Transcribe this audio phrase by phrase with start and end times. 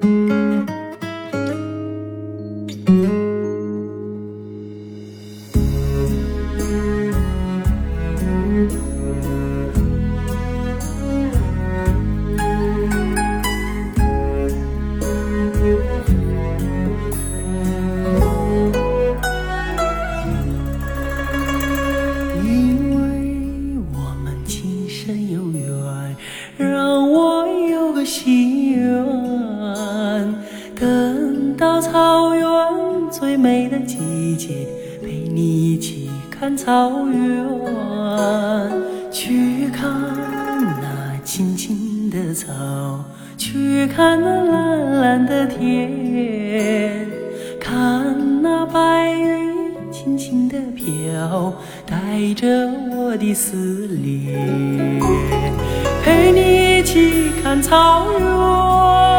[0.00, 0.08] 因
[22.94, 22.98] 为
[23.92, 26.16] 我们今生有缘，
[26.56, 28.61] 让我有个心。
[33.12, 34.66] 最美的季节，
[35.02, 38.72] 陪你一起看草原，
[39.10, 39.92] 去看
[40.80, 43.04] 那青青的草，
[43.36, 47.06] 去看那蓝蓝的天，
[47.60, 51.52] 看那白云轻轻地飘，
[51.86, 52.48] 带着
[52.96, 53.54] 我的思
[54.02, 54.98] 念，
[56.02, 59.11] 陪你一起看草原，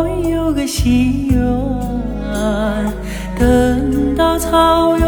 [0.00, 1.38] 我有个心愿，
[3.38, 5.06] 等到草原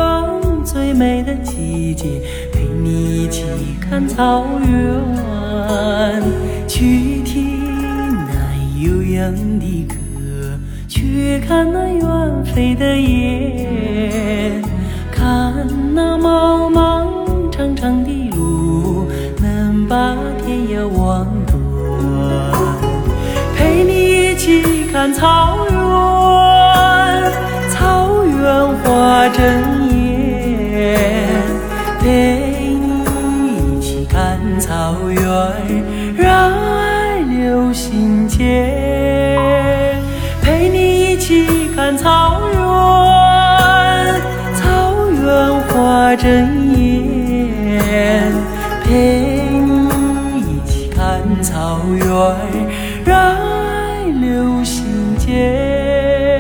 [0.62, 2.20] 最美的季节，
[2.52, 3.42] 陪你一起
[3.80, 6.22] 看草原，
[6.68, 7.58] 去听
[8.28, 8.34] 那
[8.82, 9.94] 悠扬的歌，
[10.86, 14.62] 去看那远飞的雁，
[15.10, 19.06] 看那茫茫长长的路，
[19.40, 20.14] 能把
[20.44, 21.26] 天涯望
[25.02, 25.74] 看草原，
[27.68, 29.42] 草原花正
[29.90, 30.96] 艳。
[31.98, 32.06] 陪
[32.80, 35.20] 你一起看草原，
[36.16, 38.40] 让爱流心间。
[40.40, 42.60] 陪你一起看草原，
[44.54, 48.32] 草原花正艳。
[48.84, 49.88] 陪你
[50.38, 52.06] 一起看草原，
[53.04, 53.36] 让
[54.10, 56.32] 流你街心间。